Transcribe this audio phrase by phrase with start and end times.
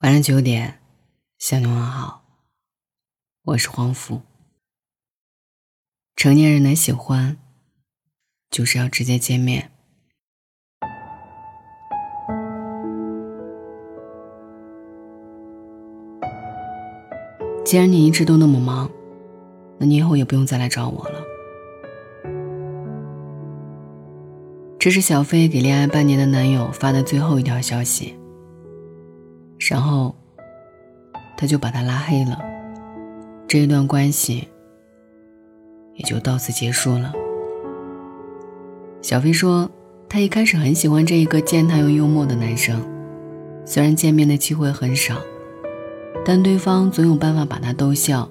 [0.00, 0.78] 晚上九点，
[1.38, 2.22] 向你问好。
[3.46, 4.22] 我是黄福。
[6.14, 7.36] 成年人的喜欢，
[8.48, 9.72] 就是要直接见面。
[17.64, 18.88] 既然你一直都那么忙，
[19.78, 21.20] 那你以后也不用再来找我了。
[24.78, 28.16] 这是小飞给恋爱半年的男友发的最后一条消息。
[29.58, 30.14] 然后，
[31.36, 32.38] 他就把他拉黑了，
[33.46, 34.48] 这一段关系
[35.94, 37.12] 也就到此结束了。
[39.02, 39.70] 小飞说，
[40.08, 42.80] 他一开始很喜欢这一个健谈又幽默的男生，
[43.64, 45.16] 虽然见面的机会很少，
[46.24, 48.28] 但对方总有办法把他逗笑，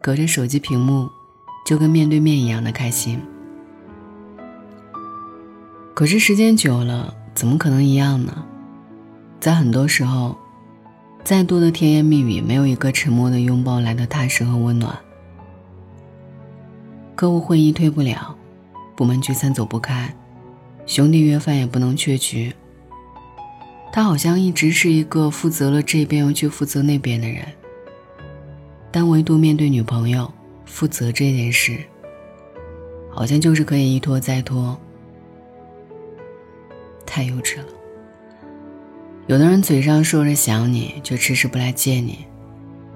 [0.00, 1.08] 隔着手机屏幕
[1.66, 3.20] 就跟面对面一样的开心。
[5.92, 8.46] 可是时间久了，怎么可能一样呢？
[9.40, 10.36] 在很多时候，
[11.24, 14.94] 再多的甜言蜜语，没有一个沉默的拥抱来的踏实和温暖。
[17.16, 18.36] 客户会议推不了，
[18.94, 20.14] 部门聚餐走不开，
[20.84, 22.54] 兄弟约饭也不能缺局。
[23.90, 27.42] 他好像一直是一个负责了这边又去负责那边的人，
[28.90, 30.30] 但唯独面对女朋友
[30.66, 31.78] 负责这件事，
[33.10, 34.78] 好像就是可以一拖再拖，
[37.06, 37.79] 太幼稚了。
[39.26, 42.26] 有的人嘴上说着想你，却迟迟不来见你，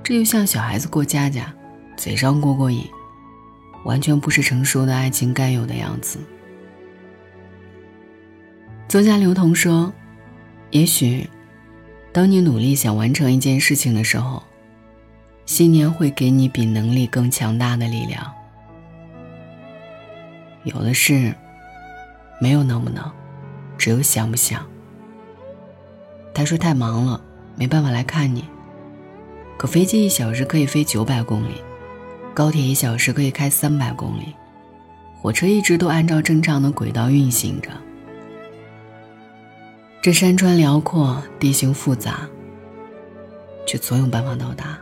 [0.03, 1.55] 这就像小孩子过家家，
[1.97, 2.85] 嘴上过过瘾，
[3.85, 6.19] 完全不是成熟的爱情该有的样子。
[8.89, 9.93] 作家刘同说
[10.71, 11.29] ：“也许，
[12.13, 14.43] 当你努力想完成一件事情的时候，
[15.47, 18.33] 信念会给你比能力更强大的力量。
[20.65, 21.33] 有的事，
[22.41, 23.09] 没有能不能，
[23.79, 24.67] 只有想不想。”
[26.35, 27.21] 他说太忙了，
[27.55, 28.45] 没办法来看你。
[29.57, 31.63] 可飞机一小时可以飞九百公里，
[32.35, 34.35] 高铁一小时可以开三百公里，
[35.23, 37.71] 火车一直都按照正常的轨道运行着。
[40.03, 42.29] 这山川辽阔，地形复杂，
[43.65, 44.77] 却总有办法到达。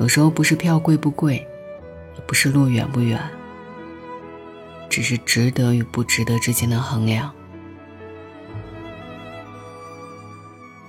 [0.00, 1.36] 有时候不是票贵不贵，
[2.16, 3.20] 也不是路远不远，
[4.88, 7.32] 只是值得与不值得之间的衡量。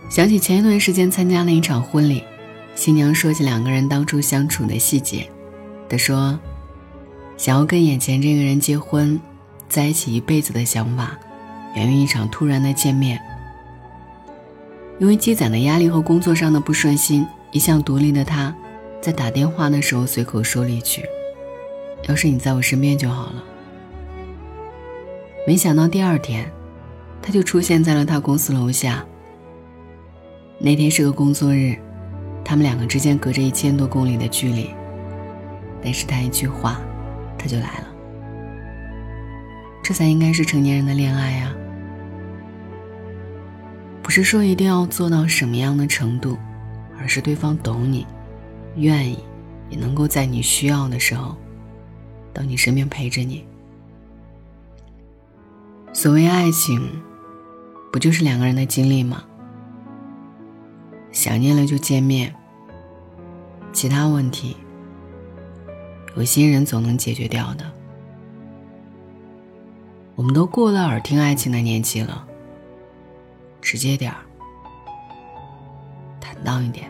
[0.09, 2.24] 想起前一段时间参加了一场婚礼，
[2.74, 5.30] 新娘说起两个人当初相处的细节。
[5.88, 6.38] 她说
[7.38, 9.19] ：“想要跟眼前这个人结婚，
[9.69, 11.16] 在一起一辈子的想法，
[11.75, 13.22] 源于一场突然的见面。
[14.98, 18.53] 因为积攒的压力和工作上的不顺心，一向独立的他，
[19.00, 21.03] 在打电话的时候随口说了一句
[22.09, 23.44] ：‘要是你在我身边就好了。’
[25.46, 26.52] 没想到第二天，
[27.22, 29.06] 他就出现在了他公司楼下。”
[30.62, 31.74] 那天是个工作日，
[32.44, 34.70] 他们两个之间隔着一千多公里的距离，
[35.81, 36.81] 但是他一句话，
[37.38, 37.88] 他就来了。
[39.81, 41.56] 这才应该是成年人的恋爱呀！
[44.03, 46.38] 不是说一定要做到什么样的程度，
[47.00, 48.06] 而是对方懂你，
[48.75, 49.18] 愿意，
[49.69, 51.38] 也能够在你需要的时候，
[52.34, 53.46] 到你身边陪着你。
[55.94, 57.02] 所谓爱情，
[57.94, 59.24] 不就是两个人的经历吗？
[61.19, 62.34] 想念了就见面，
[63.74, 64.56] 其他问题
[66.16, 67.66] 有心人总能解决掉的。
[70.16, 72.25] 我们都过了耳听爱情的年纪了，
[73.59, 74.19] 直接点儿，
[76.22, 76.90] 坦荡一点。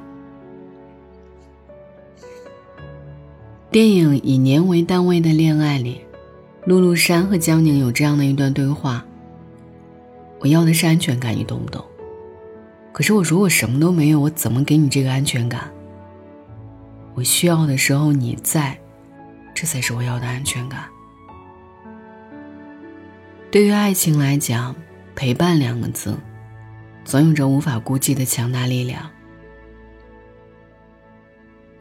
[3.72, 6.02] 电影《以年为单位的恋爱》里，
[6.66, 9.04] 陆陆山和江宁有这样的一段对话
[10.40, 11.84] ：“我要的是安全感，你懂不懂？”
[12.92, 15.70] 可是我如果什么都没有，我怎么给你这个安全感？
[17.14, 18.78] 我需要的时候你在，
[19.54, 20.86] 这才是我要的安全感。
[23.52, 24.76] 对于爱情来讲，
[25.16, 26.18] 陪伴两个字，
[27.04, 29.10] 总有着无法估计的强大力量。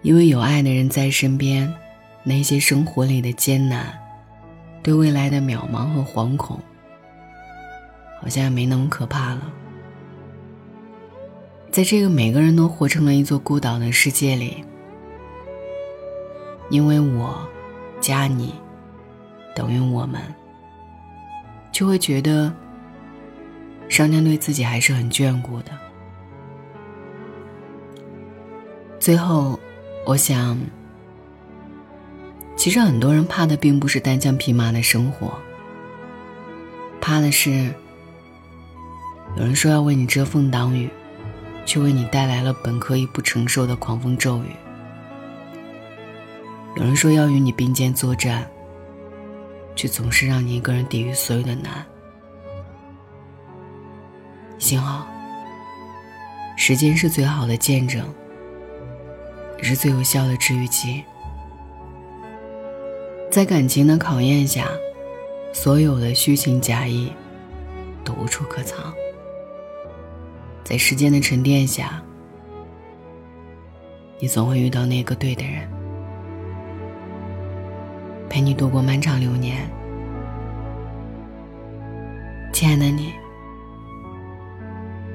[0.03, 1.73] 因为有爱的人在身边，
[2.23, 3.87] 那些生活里的艰难，
[4.83, 6.59] 对未来的渺茫和惶恐，
[8.21, 9.53] 好像也没那么可怕了。
[11.71, 14.65] 在这个每个人都活成了一座孤岛的世界里，
[16.71, 17.39] 因为我
[18.01, 18.55] 加你
[19.55, 20.21] 等于我们，
[21.71, 22.53] 就会觉得
[23.89, 25.71] 上天对自己还是很眷顾的。
[28.99, 29.59] 最后，
[30.05, 30.59] 我想，
[32.57, 35.39] 其实很多人怕的并不是单枪匹马的生活，
[37.01, 37.73] 怕的是
[39.37, 40.91] 有人说要为你遮风挡雨。
[41.69, 44.57] 却为你带来了本可以不承受的狂风骤雨。
[46.77, 48.51] 有人说要与你并肩作战，
[49.77, 51.85] 却总是让你一个人抵御所有的难。
[54.59, 55.07] 幸好，
[56.57, 58.03] 时间是最好的见证，
[59.59, 61.05] 也是最有效的治愈剂。
[63.31, 64.69] 在感情的考验下，
[65.53, 67.13] 所有的虚情假意
[68.03, 68.91] 都无处可藏。
[70.69, 71.99] 在时间的沉淀下，
[74.21, 75.67] 你总会遇到那个对的人，
[78.29, 79.67] 陪你度过漫长流年。
[82.53, 83.15] 亲爱的你，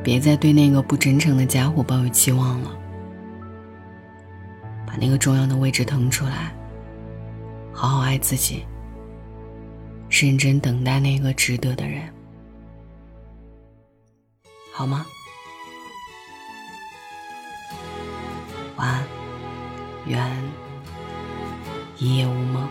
[0.03, 2.75] 别再对那个不真诚的家伙抱有期望了，
[4.87, 6.51] 把那个重要的位置腾出来，
[7.71, 8.65] 好好爱自己，
[10.09, 12.01] 认真等待那个值得的人，
[14.73, 15.05] 好吗？
[18.75, 19.03] 晚安，
[20.07, 20.19] 愿
[21.97, 22.67] 一夜无梦。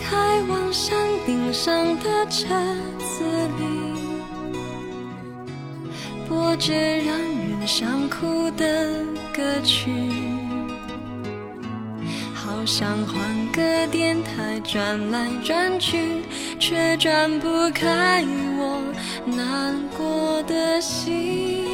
[0.00, 2.46] 开往山顶上的车
[2.98, 3.24] 子
[3.58, 3.64] 里，
[6.28, 9.04] 播着让人想哭的
[9.34, 9.90] 歌曲，
[12.32, 16.22] 好想换个电台转来转去，
[16.60, 18.24] 却转不开
[18.56, 18.80] 我
[19.26, 21.65] 难过的心。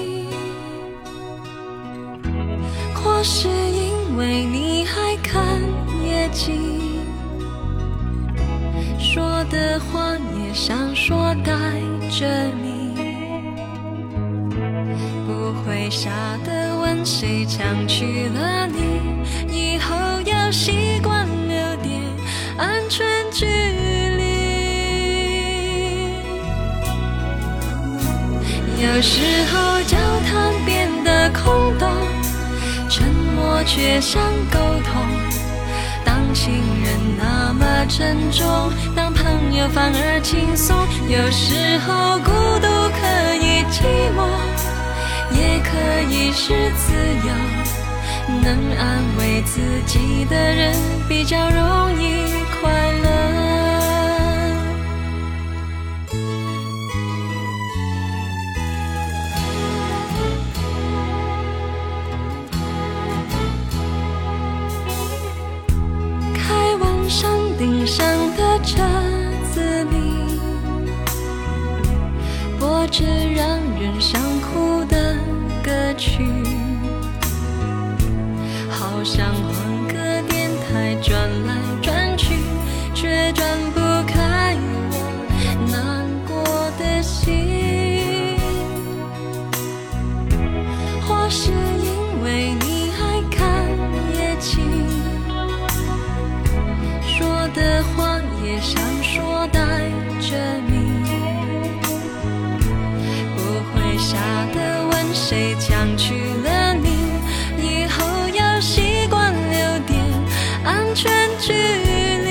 [3.25, 5.61] 是因为你还看
[6.05, 6.99] 夜景，
[8.99, 11.53] 说的话也想说带
[12.11, 12.27] 着
[12.61, 12.97] 你，
[15.25, 16.11] 不会傻
[16.45, 19.95] 的问谁抢去了你，以后
[20.27, 22.03] 要习惯留点
[22.59, 24.23] 安全距离。
[28.83, 29.97] 有时候交
[30.27, 32.02] 谈变得空洞。
[33.37, 34.21] 我却想
[34.51, 34.93] 沟通，
[36.05, 36.53] 当情
[36.83, 40.77] 人那么沉重，当朋友反而轻松。
[41.09, 42.31] 有时候孤
[42.61, 42.67] 独
[42.99, 43.01] 可
[43.37, 43.83] 以寂
[44.17, 44.21] 寞，
[45.37, 45.71] 也可
[46.11, 46.93] 以是自
[47.27, 47.33] 由。
[48.43, 48.47] 能
[48.79, 50.75] 安慰自己的人，
[51.09, 52.71] 比较容易快
[53.05, 53.22] 乐。
[67.63, 68.05] 顶上
[68.37, 68.83] 的车
[69.55, 70.41] 子里，
[72.59, 73.05] 播着
[73.37, 75.17] 让人想哭的
[75.63, 76.25] 歌曲，
[105.33, 106.13] 谁抢去
[106.45, 106.91] 了你，
[107.57, 109.99] 以后要习惯留点
[110.63, 112.29] 安全距离。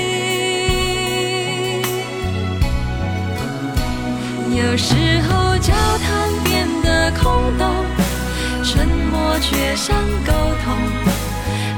[4.56, 4.94] 有时
[5.28, 7.84] 候交谈变得空洞，
[8.64, 10.32] 沉默却像沟
[10.64, 10.78] 通，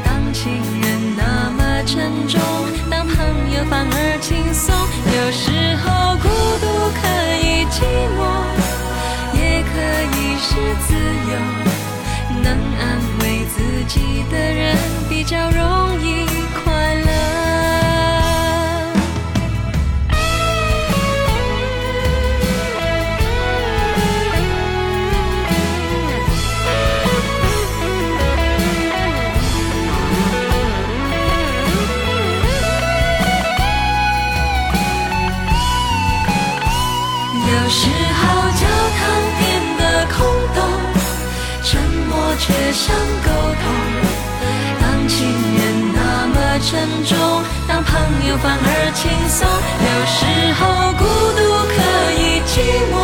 [0.03, 0.51] 当情
[0.81, 2.41] 人那么沉重。
[15.33, 16.27] 较容易
[16.63, 17.09] 快乐。
[37.45, 37.81] 有时
[38.19, 38.21] 候
[38.51, 38.61] 交
[38.97, 39.01] 谈
[39.39, 39.41] 变
[39.79, 39.81] 得
[40.15, 40.15] 空
[40.53, 40.61] 洞，
[41.63, 43.29] 沉默却像沟
[43.63, 44.12] 通。
[46.65, 49.45] 沉重，当朋友反而轻松。
[49.83, 50.23] 有时
[50.55, 50.61] 候
[50.95, 51.03] 孤
[51.35, 51.75] 独可
[52.15, 52.55] 以寂
[52.87, 52.95] 寞，